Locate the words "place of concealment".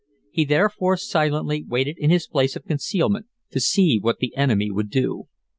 2.25-3.27